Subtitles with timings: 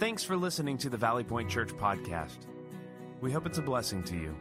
[0.00, 2.38] Thanks for listening to the Valley Point Church podcast.
[3.20, 4.34] We hope it's a blessing to you.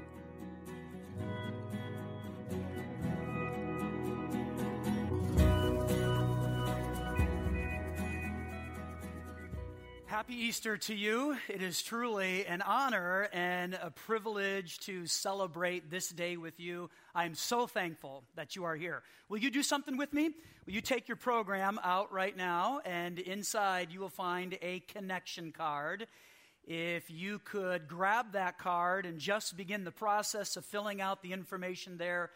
[10.39, 11.35] Easter to you.
[11.49, 16.89] It is truly an honor and a privilege to celebrate this day with you.
[17.13, 19.03] I am so thankful that you are here.
[19.27, 20.31] Will you do something with me?
[20.65, 22.79] Will you take your program out right now?
[22.85, 26.07] And inside, you will find a connection card.
[26.65, 31.33] If you could grab that card and just begin the process of filling out the
[31.33, 32.31] information there,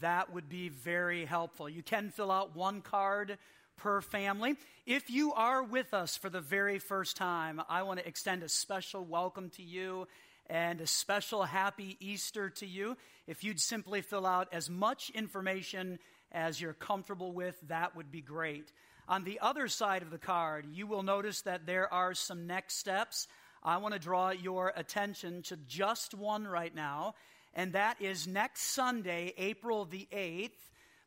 [0.00, 1.68] that would be very helpful.
[1.68, 3.38] You can fill out one card
[3.76, 4.56] per family.
[4.86, 8.48] If you are with us for the very first time, I want to extend a
[8.48, 10.06] special welcome to you
[10.48, 12.96] and a special happy Easter to you.
[13.26, 15.98] If you'd simply fill out as much information
[16.32, 18.72] as you're comfortable with, that would be great.
[19.08, 22.76] On the other side of the card, you will notice that there are some next
[22.76, 23.28] steps.
[23.62, 27.14] I want to draw your attention to just one right now,
[27.54, 30.50] and that is next Sunday, April the 8th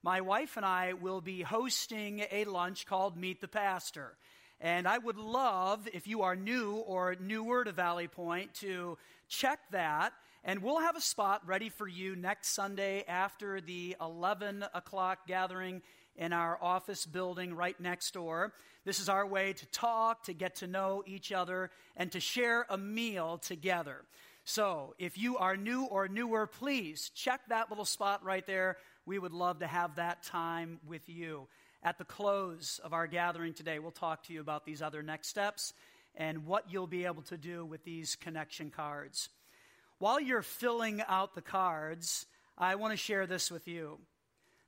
[0.08, 4.14] my wife and I will be hosting a lunch called Meet the Pastor.
[4.62, 8.98] And I would love, if you are new or newer to Valley Point, to
[9.28, 10.14] check that.
[10.46, 15.82] And we'll have a spot ready for you next Sunday after the 11 o'clock gathering
[16.16, 18.54] in our office building right next door.
[18.86, 22.66] This is our way to talk, to get to know each other, and to share
[22.70, 24.06] a meal together.
[24.46, 29.18] So, if you are new or newer, please check that little spot right there we
[29.18, 31.48] would love to have that time with you.
[31.82, 35.30] At the close of our gathering today, we'll talk to you about these other next
[35.30, 35.74] steps
[36.14, 39.30] and what you'll be able to do with these connection cards.
[39.98, 42.26] While you're filling out the cards,
[42.58, 44.00] I want to share this with you.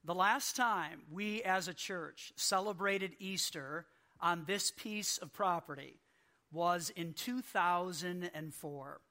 [0.05, 3.87] The last time we as a church celebrated Easter
[4.21, 5.99] on this piece of property
[6.53, 9.01] was in 2004.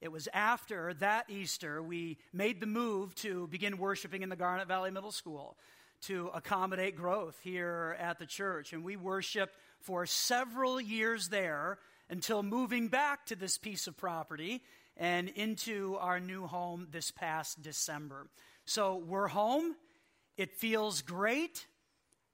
[0.00, 4.68] It was after that Easter we made the move to begin worshiping in the Garnet
[4.68, 5.56] Valley Middle School
[6.02, 8.72] to accommodate growth here at the church.
[8.72, 11.78] And we worshiped for several years there
[12.10, 14.62] until moving back to this piece of property
[14.96, 18.26] and into our new home this past December.
[18.66, 19.74] So we're home.
[20.36, 21.66] It feels great.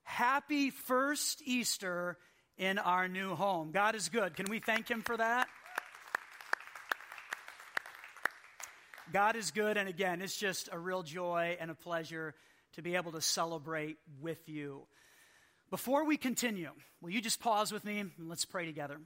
[0.03, 2.19] Happy first Easter
[2.59, 3.71] in our new home.
[3.71, 4.35] God is good.
[4.35, 5.49] Can we thank Him for that?
[9.13, 12.35] God is good, and again, it's just a real joy and a pleasure
[12.75, 14.83] to be able to celebrate with you.
[15.71, 18.99] Before we continue, will you just pause with me and let's pray together?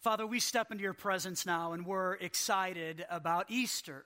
[0.00, 4.04] Father, we step into your presence now and we're excited about Easter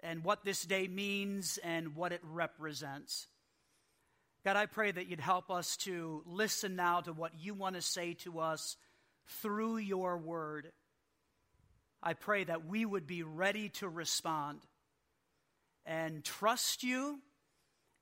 [0.00, 3.28] and what this day means and what it represents.
[4.44, 7.82] God, I pray that you'd help us to listen now to what you want to
[7.82, 8.76] say to us
[9.42, 10.72] through your word.
[12.02, 14.60] I pray that we would be ready to respond
[15.84, 17.18] and trust you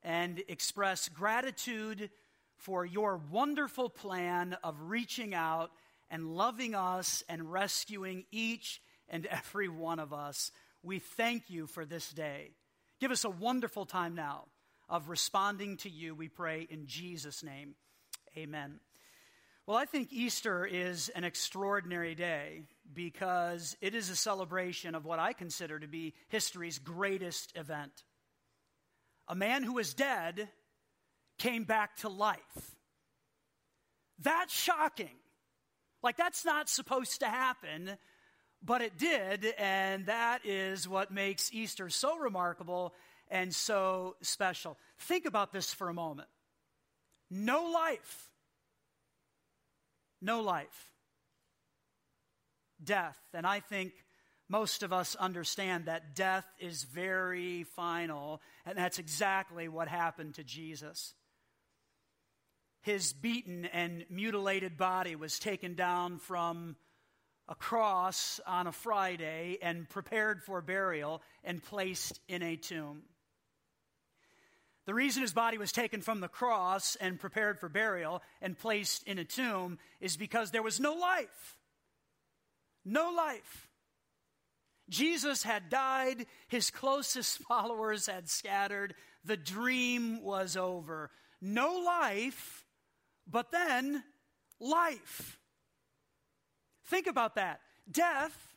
[0.03, 2.09] and express gratitude
[2.57, 5.71] for your wonderful plan of reaching out
[6.09, 10.51] and loving us and rescuing each and every one of us.
[10.83, 12.51] We thank you for this day.
[12.99, 14.45] Give us a wonderful time now
[14.89, 17.75] of responding to you, we pray in Jesus' name.
[18.37, 18.79] Amen.
[19.67, 22.63] Well, I think Easter is an extraordinary day
[22.93, 27.91] because it is a celebration of what I consider to be history's greatest event.
[29.27, 30.47] A man who was dead
[31.37, 32.39] came back to life.
[34.19, 35.17] That's shocking.
[36.01, 37.97] Like, that's not supposed to happen,
[38.63, 42.93] but it did, and that is what makes Easter so remarkable
[43.29, 44.77] and so special.
[44.97, 46.29] Think about this for a moment.
[47.29, 48.26] No life
[50.21, 50.91] no life,
[52.83, 53.17] death.
[53.33, 53.93] And I think
[54.49, 60.43] most of us understand that death is very final, and that's exactly what happened to
[60.43, 61.13] Jesus.
[62.81, 66.77] His beaten and mutilated body was taken down from
[67.49, 73.03] a cross on a Friday and prepared for burial and placed in a tomb.
[74.87, 79.03] The reason his body was taken from the cross and prepared for burial and placed
[79.03, 81.57] in a tomb is because there was no life.
[82.85, 83.67] No life.
[84.89, 88.95] Jesus had died, his closest followers had scattered,
[89.25, 91.11] the dream was over.
[91.41, 92.63] No life,
[93.29, 94.05] but then
[94.57, 95.37] life.
[96.85, 97.59] Think about that.
[97.91, 98.55] Death,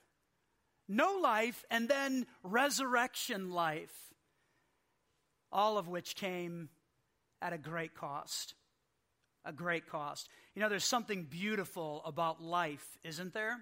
[0.86, 4.09] no life, and then resurrection life
[5.52, 6.68] all of which came
[7.42, 8.54] at a great cost.
[9.42, 10.28] a great cost.
[10.54, 13.58] You know, there's something beautiful about life, isn't there?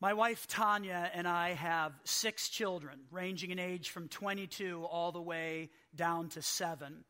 [0.00, 5.20] My wife Tanya and I have six children, ranging in age from 22 all the
[5.20, 7.04] way down to seven.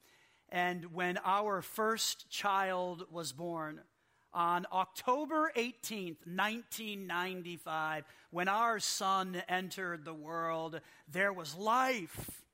[0.49, 3.81] And when our first child was born,
[4.37, 10.81] on October 18th, 1995, when our son entered the world,
[11.11, 12.45] there was life.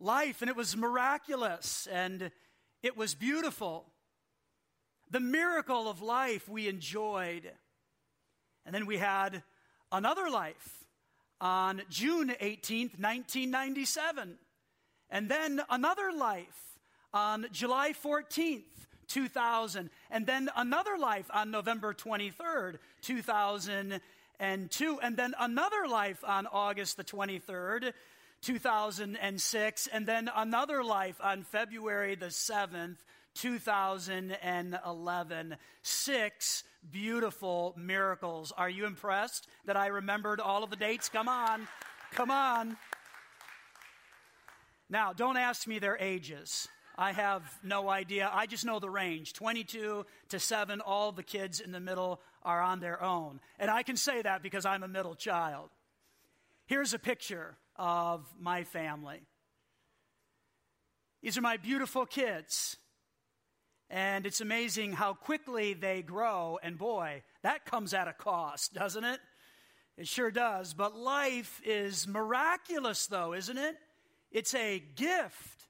[0.00, 2.30] Life, and it was miraculous and
[2.82, 3.86] it was beautiful.
[5.10, 7.50] The miracle of life we enjoyed.
[8.66, 9.42] And then we had
[9.92, 10.84] another life
[11.40, 14.38] on June 18th, 1997.
[15.10, 16.78] And then another life
[17.12, 18.64] on July 14th,
[19.06, 19.90] 2000.
[20.10, 25.00] And then another life on November 23rd, 2002.
[25.00, 27.92] And then another life on August the 23rd,
[28.44, 29.86] 2006.
[29.88, 32.96] And then another life on February the 7th,
[33.34, 35.56] 2011.
[35.82, 38.52] Six beautiful miracles.
[38.56, 41.08] Are you impressed that I remembered all of the dates?
[41.08, 41.66] Come on.
[42.12, 42.76] Come on.
[44.88, 46.68] Now, don't ask me their ages.
[46.96, 48.30] I have no idea.
[48.32, 50.80] I just know the range 22 to 7.
[50.80, 53.40] All the kids in the middle are on their own.
[53.58, 55.70] And I can say that because I'm a middle child.
[56.66, 59.20] Here's a picture of my family.
[61.22, 62.76] These are my beautiful kids.
[63.90, 66.58] And it's amazing how quickly they grow.
[66.62, 69.20] And boy, that comes at a cost, doesn't it?
[69.96, 70.74] It sure does.
[70.74, 73.76] But life is miraculous, though, isn't it?
[74.30, 75.68] It's a gift,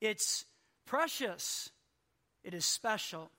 [0.00, 0.46] it's
[0.86, 1.68] precious,
[2.42, 3.30] it is special.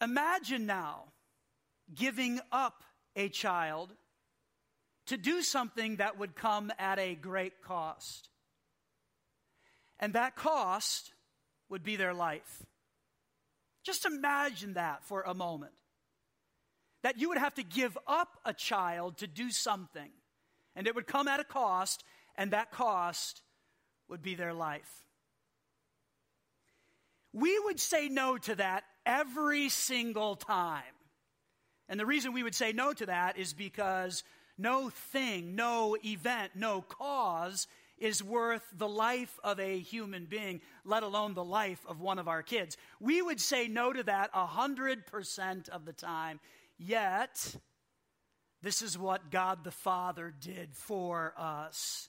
[0.00, 1.12] Imagine now
[1.94, 2.82] giving up
[3.14, 3.94] a child
[5.06, 8.28] to do something that would come at a great cost.
[9.98, 11.12] And that cost
[11.68, 12.62] would be their life.
[13.84, 15.72] Just imagine that for a moment.
[17.02, 20.10] That you would have to give up a child to do something,
[20.76, 22.04] and it would come at a cost,
[22.36, 23.42] and that cost
[24.08, 24.88] would be their life.
[27.32, 30.82] We would say no to that every single time.
[31.88, 34.22] And the reason we would say no to that is because
[34.58, 37.66] no thing, no event, no cause
[37.98, 42.26] is worth the life of a human being, let alone the life of one of
[42.26, 42.76] our kids.
[43.00, 46.40] We would say no to that 100% of the time.
[46.78, 47.56] Yet,
[48.60, 52.08] this is what God the Father did for us.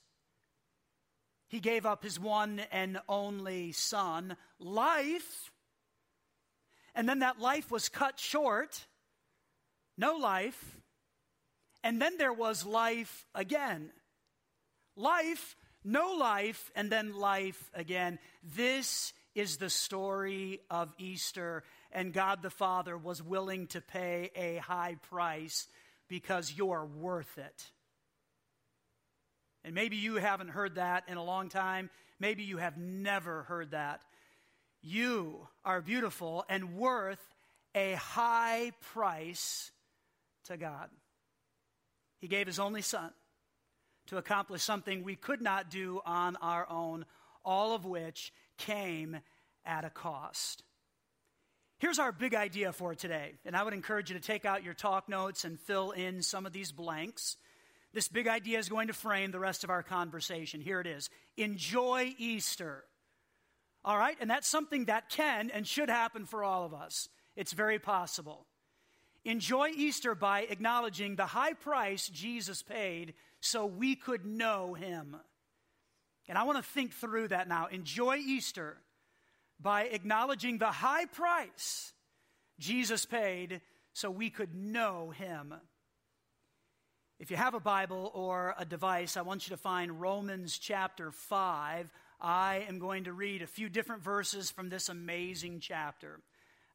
[1.47, 5.51] He gave up his one and only Son, life,
[6.95, 8.87] and then that life was cut short.
[9.97, 10.77] No life.
[11.83, 13.91] And then there was life again.
[14.95, 18.19] Life no life, and then life again.
[18.43, 24.57] This is the story of Easter, and God the Father was willing to pay a
[24.57, 25.67] high price
[26.07, 27.71] because you're worth it.
[29.65, 31.89] And maybe you haven't heard that in a long time.
[32.19, 34.01] Maybe you have never heard that.
[34.81, 37.21] You are beautiful and worth
[37.73, 39.71] a high price
[40.45, 40.89] to God.
[42.23, 43.11] He gave His only Son
[44.07, 47.03] to accomplish something we could not do on our own,
[47.43, 49.19] all of which came
[49.65, 50.63] at a cost.
[51.79, 54.73] Here's our big idea for today, and I would encourage you to take out your
[54.73, 57.35] talk notes and fill in some of these blanks.
[57.93, 60.61] This big idea is going to frame the rest of our conversation.
[60.61, 62.85] Here it is Enjoy Easter.
[63.83, 64.15] All right?
[64.21, 67.09] And that's something that can and should happen for all of us.
[67.35, 68.47] It's very possible.
[69.25, 75.15] Enjoy Easter by acknowledging the high price Jesus paid so we could know him.
[76.27, 77.67] And I want to think through that now.
[77.67, 78.77] Enjoy Easter
[79.59, 81.93] by acknowledging the high price
[82.59, 83.61] Jesus paid
[83.93, 85.53] so we could know him.
[87.19, 91.11] If you have a Bible or a device, I want you to find Romans chapter
[91.11, 91.91] 5.
[92.19, 96.19] I am going to read a few different verses from this amazing chapter.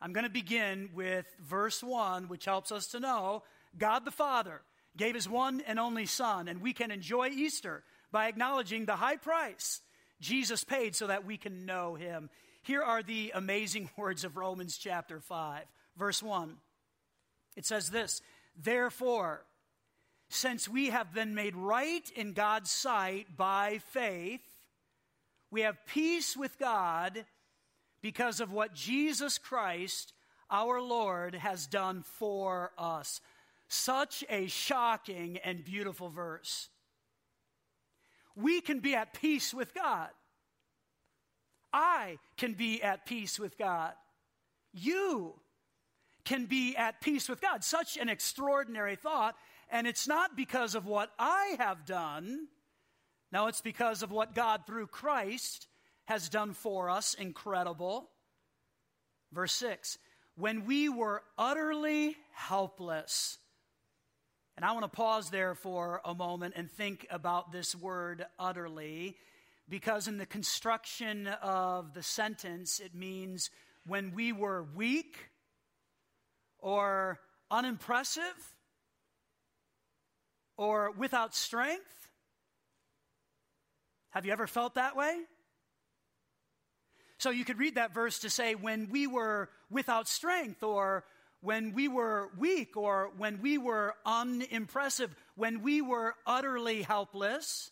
[0.01, 3.43] I'm going to begin with verse 1, which helps us to know
[3.77, 4.63] God the Father
[4.97, 9.17] gave his one and only Son, and we can enjoy Easter by acknowledging the high
[9.17, 9.81] price
[10.21, 12.31] Jesus paid so that we can know him.
[12.63, 15.63] Here are the amazing words of Romans chapter 5,
[15.97, 16.57] verse 1.
[17.57, 18.21] It says this
[18.57, 19.45] Therefore,
[20.29, 24.43] since we have been made right in God's sight by faith,
[25.51, 27.25] we have peace with God
[28.03, 30.13] because of what Jesus Christ,
[30.51, 33.21] our Lord, has done for us.
[33.69, 36.69] Such a shocking and beautiful verse.
[38.35, 40.09] We can be at peace with God.
[41.73, 43.93] I can be at peace with God.
[44.73, 45.35] You
[46.25, 47.65] can be at peace with God.
[47.65, 49.35] Such an extraordinary thought.
[49.71, 52.47] And it's not because of what I have done.
[53.33, 55.67] No, it's because of what God through Christ
[56.09, 57.13] has done for us.
[57.13, 58.09] Incredible.
[59.31, 59.99] Verse 6
[60.37, 63.37] When we were utterly helpless,
[64.57, 69.19] and I want to pause there for a moment and think about this word utterly,
[69.69, 73.51] because in the construction of the sentence, it means
[73.87, 75.19] when we were weak
[76.59, 78.23] or unimpressive
[80.57, 82.11] or without strength.
[84.11, 85.19] Have you ever felt that way?
[87.19, 91.05] So you could read that verse to say, when we were without strength or
[91.41, 97.71] when we were weak or when we were unimpressive, when we were utterly helpless,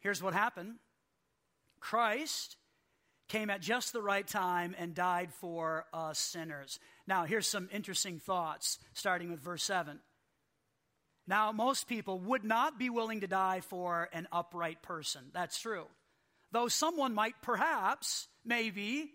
[0.00, 0.76] here's what happened
[1.80, 2.56] Christ
[3.28, 6.78] came at just the right time and died for us sinners.
[7.06, 10.00] Now, here's some interesting thoughts, starting with verse 7.
[11.26, 15.24] Now, most people would not be willing to die for an upright person.
[15.34, 15.86] That's true.
[16.52, 19.10] Though someone might perhaps, maybe,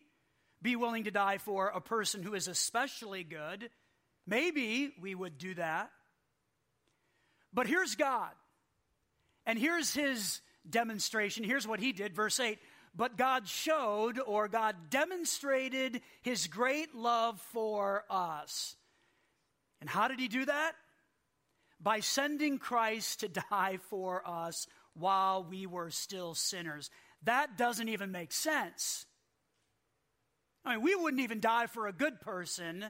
[0.61, 3.69] be willing to die for a person who is especially good.
[4.25, 5.91] Maybe we would do that.
[7.53, 8.31] But here's God.
[9.45, 11.43] And here's his demonstration.
[11.43, 12.15] Here's what he did.
[12.15, 12.57] Verse 8
[12.95, 18.75] But God showed, or God demonstrated, his great love for us.
[19.81, 20.73] And how did he do that?
[21.81, 26.89] By sending Christ to die for us while we were still sinners.
[27.25, 29.05] That doesn't even make sense.
[30.65, 32.85] I mean, we wouldn't even die for a good person.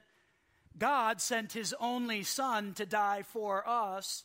[0.78, 4.24] God sent his only son to die for us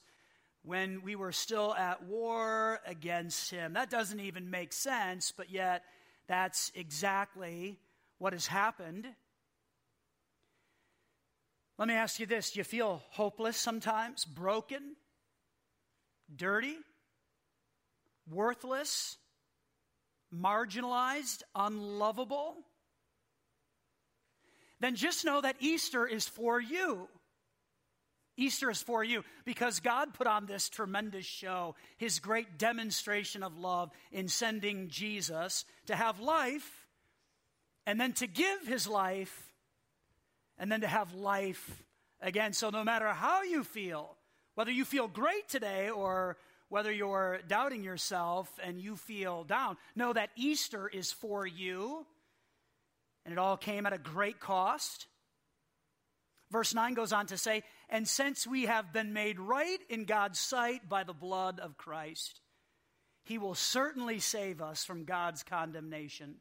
[0.62, 3.74] when we were still at war against him.
[3.74, 5.82] That doesn't even make sense, but yet
[6.26, 7.78] that's exactly
[8.18, 9.06] what has happened.
[11.78, 14.96] Let me ask you this do you feel hopeless sometimes, broken,
[16.34, 16.76] dirty,
[18.28, 19.16] worthless,
[20.35, 22.56] marginalized, unlovable?
[24.80, 27.08] then just know that Easter is for you.
[28.37, 33.58] Easter is for you because God put on this tremendous show, his great demonstration of
[33.58, 36.87] love in sending Jesus to have life
[37.85, 39.52] and then to give his life
[40.56, 41.82] and then to have life
[42.20, 42.52] again.
[42.52, 44.16] So, no matter how you feel,
[44.54, 46.37] whether you feel great today or
[46.68, 52.06] whether you're doubting yourself and you feel down, know that Easter is for you
[53.25, 55.06] and it all came at a great cost.
[56.50, 60.38] Verse 9 goes on to say, And since we have been made right in God's
[60.38, 62.40] sight by the blood of Christ,
[63.25, 66.37] he will certainly save us from God's condemnation.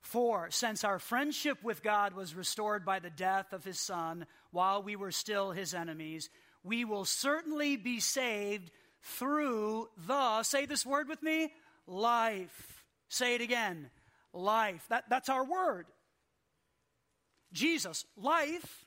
[0.00, 4.82] For since our friendship with God was restored by the death of his Son while
[4.82, 6.30] we were still his enemies,
[6.62, 8.70] we will certainly be saved
[9.16, 11.52] through the, say this word with me,
[11.86, 12.84] life.
[13.08, 13.90] Say it again
[14.32, 14.84] life.
[14.88, 15.86] That, that's our word.
[17.52, 18.84] Jesus, life,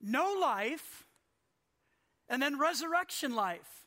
[0.00, 1.06] no life,
[2.28, 3.86] and then resurrection life.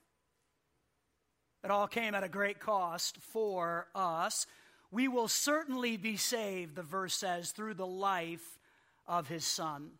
[1.63, 4.47] It all came at a great cost for us.
[4.89, 8.59] We will certainly be saved, the verse says, through the life
[9.07, 9.91] of his son.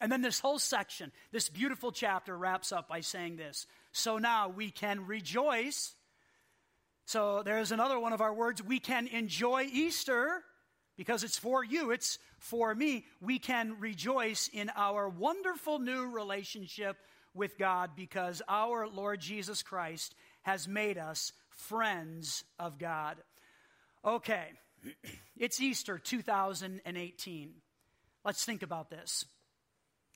[0.00, 4.48] And then this whole section, this beautiful chapter, wraps up by saying this So now
[4.48, 5.94] we can rejoice
[7.06, 8.62] so there's another one of our words.
[8.62, 10.42] We can enjoy Easter
[10.96, 13.04] because it's for you, it's for me.
[13.20, 16.96] We can rejoice in our wonderful new relationship
[17.34, 23.16] with God because our Lord Jesus Christ has made us friends of God.
[24.04, 24.46] Okay,
[25.36, 27.54] it's Easter 2018.
[28.24, 29.26] Let's think about this.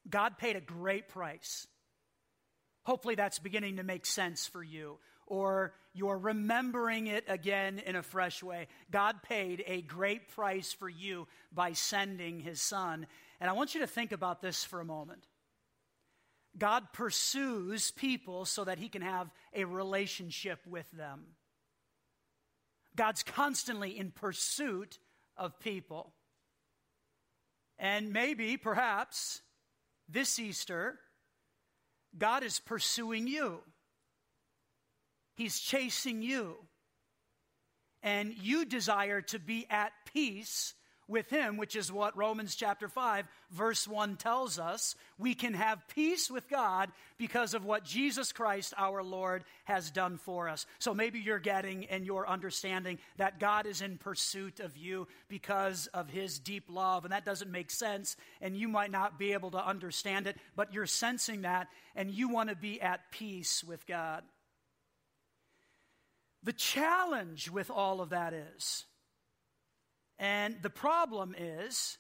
[0.09, 1.67] God paid a great price.
[2.85, 4.99] Hopefully, that's beginning to make sense for you
[5.29, 8.67] or you're remembering it again in a fresh way.
[8.91, 13.07] God paid a great price for you by sending his son.
[13.41, 15.27] And I want you to think about this for a moment.
[16.57, 21.25] God pursues people so that he can have a relationship with them.
[22.97, 24.99] God's constantly in pursuit
[25.37, 26.13] of people.
[27.79, 29.41] And maybe, perhaps,
[30.09, 30.99] this Easter,
[32.17, 33.61] God is pursuing you.
[35.37, 36.57] He's chasing you.
[38.03, 40.75] And you desire to be at peace
[41.09, 44.95] with him, which is what Romans chapter 5, verse 1 tells us.
[45.19, 50.19] We can have peace with God because of what Jesus Christ, our Lord, has done
[50.19, 50.67] for us.
[50.79, 55.87] So maybe you're getting and you're understanding that God is in pursuit of you because
[55.89, 57.05] of his deep love.
[57.05, 60.75] And that doesn't make sense, and you might not be able to understand it, but
[60.75, 64.23] you're sensing that, and you want to be at peace with God.
[66.45, 68.85] The challenge with all of that is,
[70.19, 71.99] and the problem is,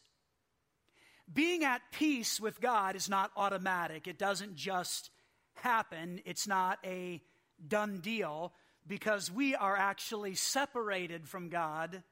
[1.33, 4.07] being at peace with God is not automatic.
[4.07, 5.11] It doesn't just
[5.55, 7.21] happen, it's not a
[7.67, 8.53] done deal
[8.87, 12.03] because we are actually separated from God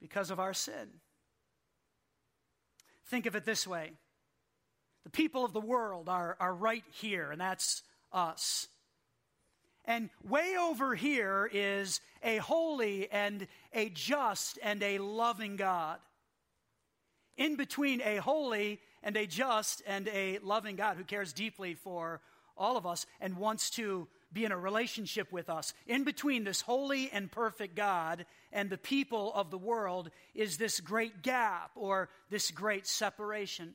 [0.00, 1.00] because of our sin.
[3.06, 3.92] Think of it this way
[5.04, 7.82] the people of the world are, are right here, and that's
[8.12, 8.68] us.
[9.84, 15.98] And way over here is a holy and a just and a loving God.
[17.36, 22.20] In between a holy and a just and a loving God who cares deeply for
[22.56, 25.74] all of us and wants to be in a relationship with us.
[25.86, 30.80] In between this holy and perfect God and the people of the world is this
[30.80, 33.74] great gap or this great separation.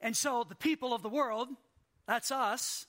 [0.00, 1.48] And so the people of the world,
[2.06, 2.86] that's us,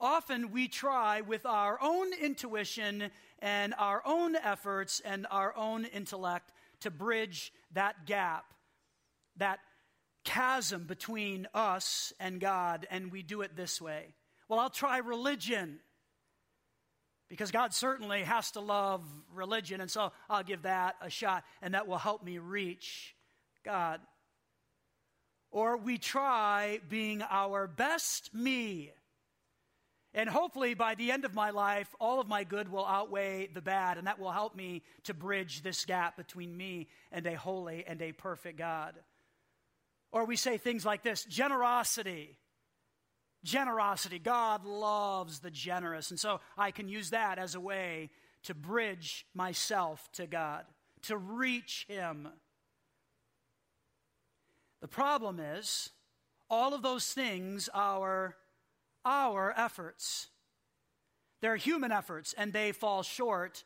[0.00, 6.52] often we try with our own intuition and our own efforts and our own intellect
[6.80, 8.44] to bridge that gap,
[9.36, 9.60] that
[10.24, 14.14] chasm between us and God, and we do it this way.
[14.48, 15.80] Well, I'll try religion
[17.28, 21.74] because God certainly has to love religion, and so I'll give that a shot, and
[21.74, 23.14] that will help me reach
[23.64, 24.00] God.
[25.52, 28.92] Or we try being our best me
[30.12, 33.60] and hopefully, by the end of my life, all of my good will outweigh the
[33.60, 37.84] bad, and that will help me to bridge this gap between me and a holy
[37.86, 38.94] and a perfect God.
[40.10, 42.36] Or we say things like this generosity.
[43.44, 44.18] Generosity.
[44.18, 46.10] God loves the generous.
[46.10, 48.10] And so I can use that as a way
[48.42, 50.64] to bridge myself to God,
[51.02, 52.28] to reach Him.
[54.80, 55.90] The problem is,
[56.48, 58.34] all of those things are
[59.04, 60.28] our efforts.
[61.40, 63.64] They're human efforts, and they fall short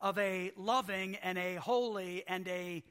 [0.00, 2.84] of a loving and a holy and a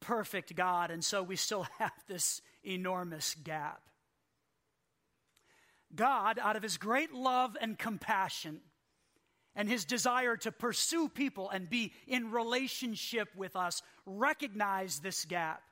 [0.00, 0.90] perfect God.
[0.90, 3.82] And so we still have this enormous gap.
[5.94, 8.60] God, out of his great love and compassion,
[9.54, 15.62] and his desire to pursue people and be in relationship with us, recognize this gap.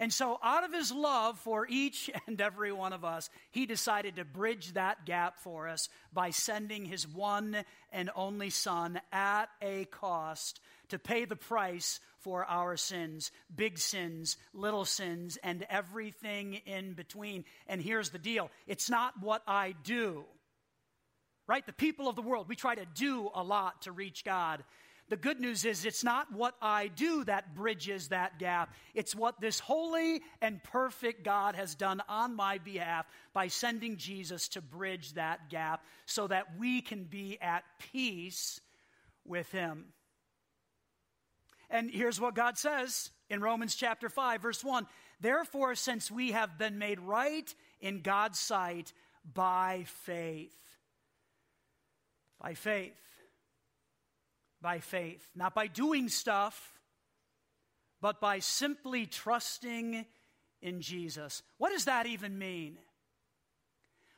[0.00, 4.16] And so, out of his love for each and every one of us, he decided
[4.16, 9.84] to bridge that gap for us by sending his one and only Son at a
[9.84, 16.94] cost to pay the price for our sins big sins, little sins, and everything in
[16.94, 17.44] between.
[17.66, 20.24] And here's the deal it's not what I do.
[21.46, 21.66] Right?
[21.66, 24.62] The people of the world, we try to do a lot to reach God.
[25.10, 28.72] The good news is it's not what I do that bridges that gap.
[28.94, 34.46] It's what this holy and perfect God has done on my behalf by sending Jesus
[34.50, 38.60] to bridge that gap so that we can be at peace
[39.24, 39.86] with Him.
[41.70, 44.86] And here's what God says in Romans chapter 5, verse 1
[45.20, 48.92] Therefore, since we have been made right in God's sight
[49.34, 50.56] by faith,
[52.40, 52.94] by faith
[54.60, 56.78] by faith, not by doing stuff,
[58.00, 60.04] but by simply trusting
[60.62, 61.42] in Jesus.
[61.58, 62.78] What does that even mean?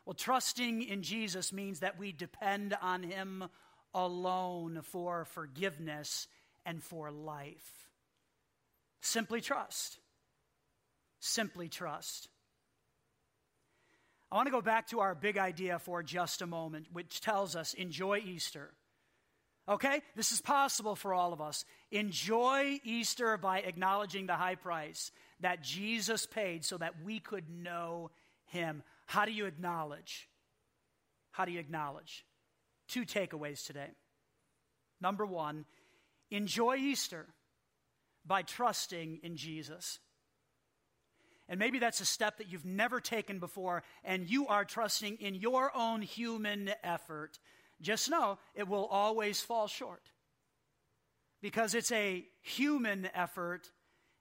[0.04, 3.44] Well, trusting in Jesus means that we depend on Him
[3.94, 6.26] alone for forgiveness
[6.66, 7.88] and for life.
[9.00, 9.98] Simply trust.
[11.20, 12.28] Simply trust.
[14.30, 17.54] I want to go back to our big idea for just a moment, which tells
[17.54, 18.70] us enjoy Easter.
[19.68, 20.02] Okay?
[20.16, 21.64] This is possible for all of us.
[21.90, 28.10] Enjoy Easter by acknowledging the high price that Jesus paid so that we could know
[28.46, 28.82] him.
[29.06, 30.28] How do you acknowledge?
[31.30, 32.24] How do you acknowledge?
[32.88, 33.88] Two takeaways today.
[35.00, 35.64] Number one,
[36.30, 37.26] enjoy Easter
[38.24, 39.98] by trusting in Jesus.
[41.48, 45.34] And maybe that's a step that you've never taken before, and you are trusting in
[45.34, 47.38] your own human effort
[47.82, 50.02] just know it will always fall short
[51.40, 53.70] because it's a human effort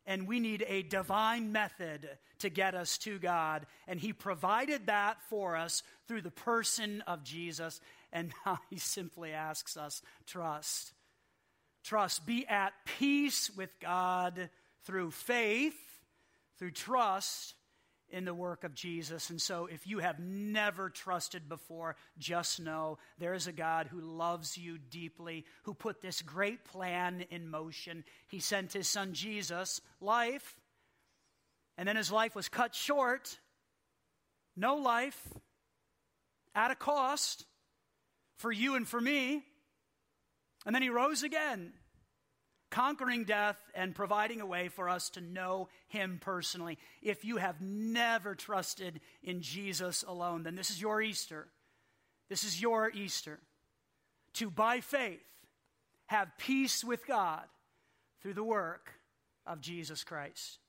[0.05, 3.67] and we need a divine method to get us to God.
[3.87, 7.79] And He provided that for us through the person of Jesus.
[8.11, 10.93] And now He simply asks us, trust.
[11.83, 12.25] Trust.
[12.25, 14.49] Be at peace with God
[14.83, 15.77] through faith,
[16.57, 17.53] through trust
[18.11, 19.29] in the work of Jesus.
[19.29, 24.01] And so, if you have never trusted before, just know there is a God who
[24.01, 28.03] loves you deeply, who put this great plan in motion.
[28.27, 30.59] He sent his son Jesus, life,
[31.77, 33.39] and then his life was cut short.
[34.55, 35.27] No life,
[36.53, 37.45] at a cost
[38.37, 39.43] for you and for me.
[40.65, 41.73] And then he rose again
[42.71, 46.79] conquering death and providing a way for us to know him personally.
[47.03, 51.47] If you have never trusted in Jesus alone, then this is your Easter.
[52.29, 53.39] This is your Easter.
[54.35, 55.19] To, by faith,
[56.07, 57.43] have peace with God
[58.21, 58.93] through the work
[59.45, 60.59] of Jesus Christ.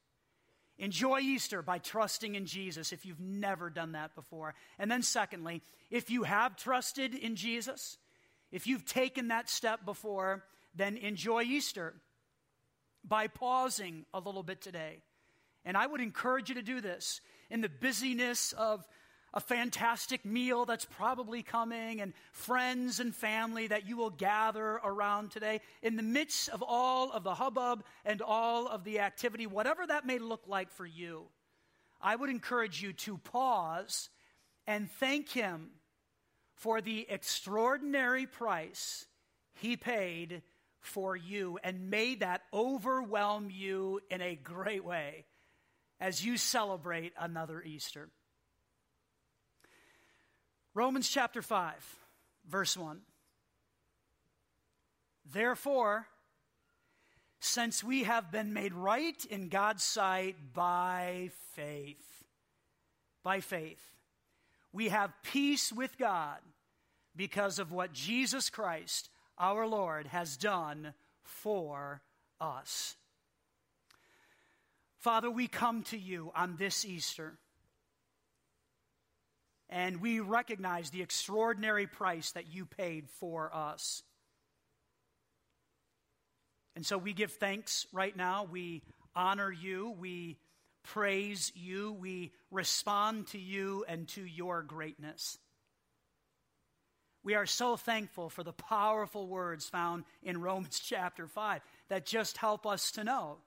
[0.78, 4.54] Enjoy Easter by trusting in Jesus if you've never done that before.
[4.78, 7.98] And then, secondly, if you have trusted in Jesus,
[8.50, 11.94] if you've taken that step before, then enjoy Easter
[13.04, 15.02] by pausing a little bit today.
[15.64, 18.86] And I would encourage you to do this in the busyness of
[19.34, 25.30] a fantastic meal that's probably coming and friends and family that you will gather around
[25.30, 25.60] today.
[25.82, 30.06] In the midst of all of the hubbub and all of the activity, whatever that
[30.06, 31.24] may look like for you,
[32.00, 34.10] I would encourage you to pause
[34.66, 35.70] and thank Him
[36.54, 39.06] for the extraordinary price
[39.54, 40.42] He paid
[40.82, 45.24] for you, and may that overwhelm you in a great way
[46.00, 48.08] as you celebrate another Easter.
[50.74, 51.74] Romans chapter 5,
[52.48, 53.00] verse 1.
[55.32, 56.06] Therefore,
[57.40, 62.24] since we have been made right in God's sight by faith,
[63.22, 63.82] by faith,
[64.72, 66.38] we have peace with God
[67.14, 72.00] because of what Jesus Christ our Lord has done for
[72.40, 72.96] us.
[74.98, 77.36] Father, we come to you on this Easter,
[79.68, 84.02] and we recognize the extraordinary price that you paid for us.
[86.76, 88.44] And so we give thanks right now.
[88.50, 88.82] We
[89.14, 89.94] honor you.
[89.98, 90.38] We
[90.84, 91.92] praise you.
[91.92, 95.38] We respond to you and to your greatness.
[97.24, 102.36] We are so thankful for the powerful words found in Romans chapter 5 that just
[102.36, 103.38] help us to know.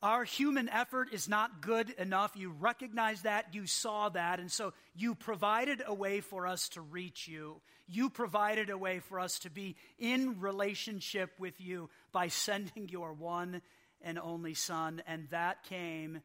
[0.00, 2.36] Our human effort is not good enough.
[2.36, 6.80] You recognize that, you saw that, and so you provided a way for us to
[6.80, 7.60] reach you.
[7.88, 13.12] You provided a way for us to be in relationship with you by sending your
[13.12, 13.60] one
[14.00, 16.20] and only Son, and that came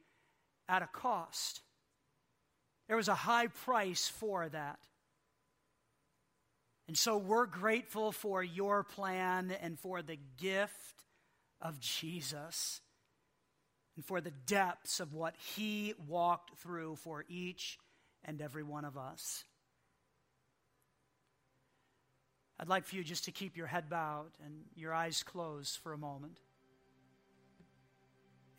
[0.69, 1.61] at a cost.
[2.87, 4.77] There was a high price for that.
[6.87, 11.03] And so we're grateful for your plan and for the gift
[11.61, 12.81] of Jesus
[13.95, 17.77] and for the depths of what he walked through for each
[18.25, 19.45] and every one of us.
[22.59, 25.93] I'd like for you just to keep your head bowed and your eyes closed for
[25.93, 26.39] a moment.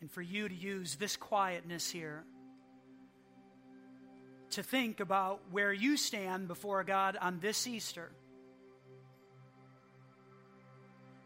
[0.01, 2.23] And for you to use this quietness here
[4.55, 8.09] to think about where you stand before God on this Easter.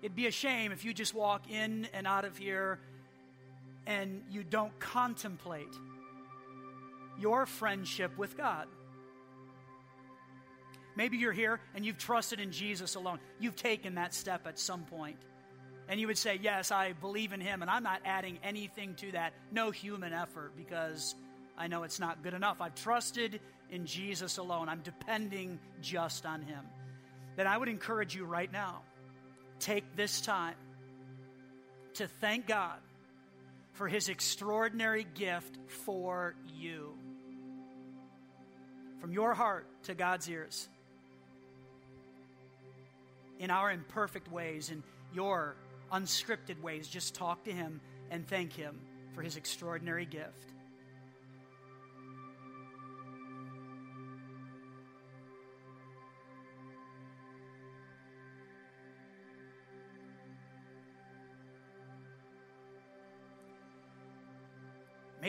[0.02, 2.80] It'd be a shame if you just walk in and out of here
[3.86, 5.74] and you don't contemplate
[7.20, 8.68] your friendship with God.
[10.96, 13.20] Maybe you're here and you've trusted in Jesus alone.
[13.40, 15.18] You've taken that step at some point.
[15.88, 19.12] And you would say, Yes, I believe in Him, and I'm not adding anything to
[19.14, 19.34] that.
[19.52, 21.16] No human effort because
[21.60, 22.62] I know it's not good enough.
[22.62, 24.70] I've trusted in Jesus alone.
[24.70, 26.66] I'm depending just on Him.
[27.36, 28.82] Then I would encourage you right now
[29.60, 30.56] take this time
[31.96, 32.78] to thank God
[33.74, 36.94] for His extraordinary gift for you.
[39.02, 40.68] From your heart to God's ears.
[43.38, 45.56] In our imperfect ways, in your
[45.92, 48.80] unscripted ways, just talk to Him and thank Him
[49.14, 50.54] for His extraordinary gift.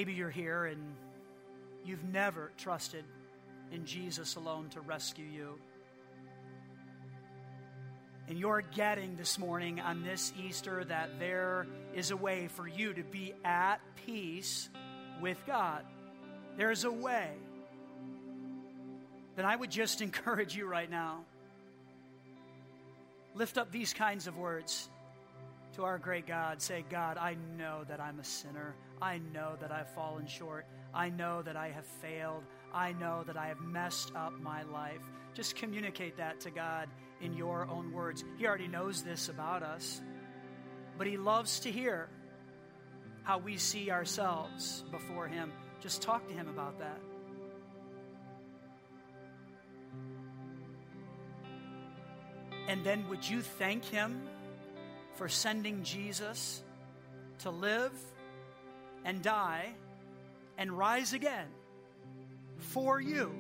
[0.01, 0.81] Maybe you're here and
[1.85, 3.05] you've never trusted
[3.71, 5.59] in Jesus alone to rescue you.
[8.27, 12.95] And you're getting this morning on this Easter that there is a way for you
[12.95, 14.71] to be at peace
[15.21, 15.85] with God.
[16.57, 17.29] There's a way.
[19.37, 21.27] Then I would just encourage you right now
[23.35, 24.89] Lift up these kinds of words
[25.81, 26.61] to our great God.
[26.61, 28.75] Say, God, I know that I'm a sinner.
[29.01, 30.67] I know that I've fallen short.
[30.93, 32.43] I know that I have failed.
[32.75, 35.01] I know that I have messed up my life.
[35.33, 36.89] Just communicate that to God
[37.23, 38.25] in your own words.
[38.37, 40.03] He already knows this about us,
[40.99, 42.11] but He loves to hear
[43.23, 45.51] how we see ourselves before Him.
[45.81, 47.01] Just talk to Him about that.
[52.69, 54.29] And then would you thank Him
[55.21, 56.63] for sending Jesus
[57.41, 57.93] to live
[59.05, 59.69] and die
[60.57, 61.47] and rise again
[62.57, 63.31] for you?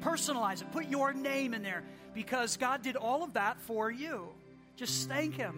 [0.00, 4.28] Personalize it, put your name in there because God did all of that for you.
[4.76, 5.56] Just thank Him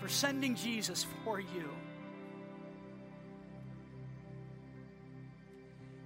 [0.00, 1.70] for sending Jesus for you.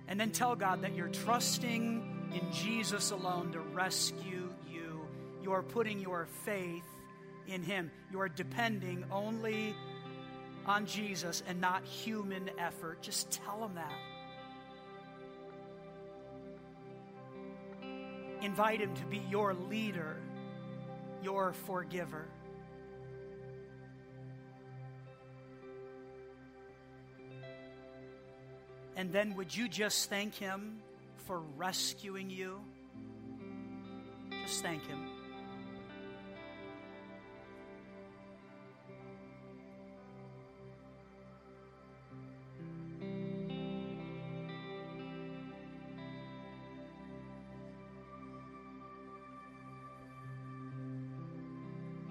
[0.08, 5.00] And then tell God that you're trusting in Jesus alone to rescue you.
[5.42, 6.84] You're putting your faith
[7.48, 7.90] in Him.
[8.12, 9.74] You're depending only
[10.66, 13.00] on Jesus and not human effort.
[13.02, 13.92] Just tell Him that.
[18.42, 20.16] Invite Him to be your leader,
[21.22, 22.26] your forgiver.
[28.94, 30.78] And then would you just thank Him
[31.26, 32.60] for rescuing you?
[34.44, 35.17] Just thank Him.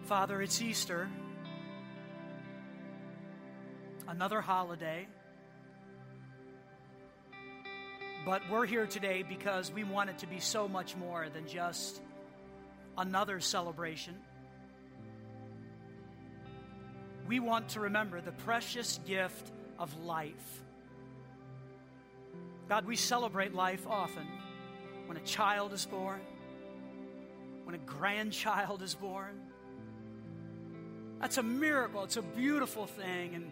[0.08, 1.10] Father, it's Easter,
[4.08, 5.06] another holiday.
[8.26, 12.02] But we're here today because we want it to be so much more than just
[12.98, 14.16] another celebration.
[17.28, 20.64] We want to remember the precious gift of life.
[22.70, 24.26] God, we celebrate life often
[25.06, 26.22] when a child is born,
[27.66, 29.42] when a grandchild is born
[31.20, 32.04] that's a miracle.
[32.04, 33.36] It's a beautiful thing.
[33.36, 33.52] And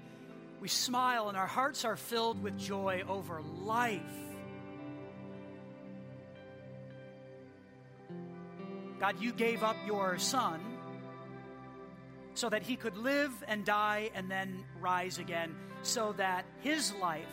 [0.61, 4.01] we smile and our hearts are filled with joy over life.
[8.99, 10.61] God, you gave up your son
[12.33, 17.25] so that he could live and die and then rise again, so that his life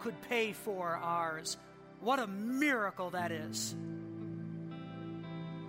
[0.00, 1.56] could pay for ours.
[2.00, 3.74] What a miracle that is.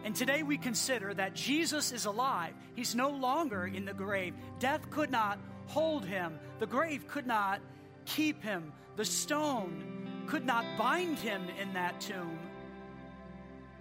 [0.03, 2.53] And today we consider that Jesus is alive.
[2.75, 4.33] He's no longer in the grave.
[4.59, 7.61] Death could not hold him, the grave could not
[8.05, 12.37] keep him, the stone could not bind him in that tomb.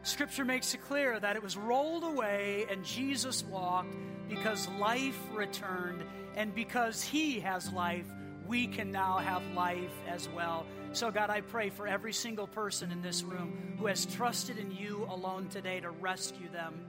[0.02, 3.94] Scripture makes it clear that it was rolled away and Jesus walked
[4.28, 6.04] because life returned,
[6.36, 8.06] and because he has life,
[8.46, 10.64] we can now have life as well.
[10.92, 14.72] So, God, I pray for every single person in this room who has trusted in
[14.72, 16.84] you alone today to rescue them.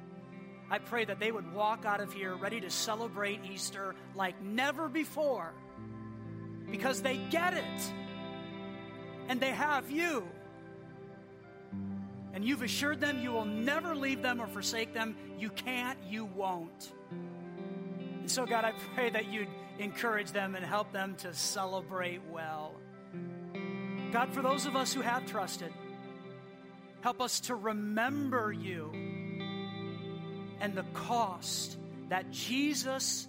[0.71, 4.89] I pray that they would walk out of here ready to celebrate Easter like never
[4.89, 5.53] before
[6.71, 7.93] because they get it
[9.27, 10.27] and they have you.
[12.33, 15.15] And you've assured them you will never leave them or forsake them.
[15.37, 16.91] You can't, you won't.
[17.11, 22.73] And so, God, I pray that you'd encourage them and help them to celebrate well.
[24.11, 25.71] God, for those of us who have trusted,
[26.99, 28.91] help us to remember you
[30.59, 31.77] and the cost
[32.09, 33.27] that Jesus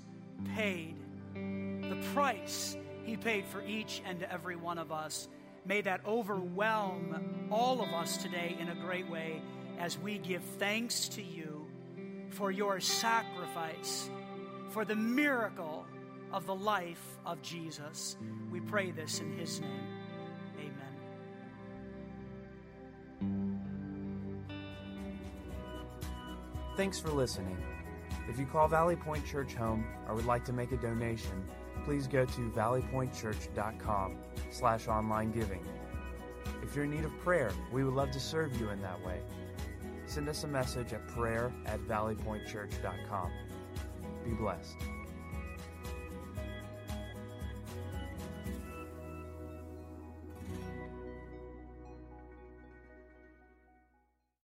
[0.57, 0.97] paid,
[1.35, 5.29] the price he paid for each and every one of us.
[5.65, 9.41] May that overwhelm all of us today in a great way
[9.79, 11.65] as we give thanks to you
[12.31, 14.11] for your sacrifice,
[14.71, 15.87] for the miracle
[16.33, 18.17] of the life of Jesus.
[18.51, 20.02] We pray this in his name.
[26.77, 27.59] Thanks for listening.
[28.29, 31.45] If you call Valley Point Church home or would like to make a donation,
[31.85, 34.17] please go to valleypointchurch.com
[34.51, 35.65] slash online giving.
[36.63, 39.21] If you're in need of prayer, we would love to serve you in that way.
[40.07, 43.31] Send us a message at prayer at valleypointchurch.com.
[44.25, 44.77] Be blessed.